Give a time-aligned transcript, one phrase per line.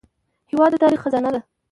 [0.51, 1.41] هېواد د تاریخ خزانه ده.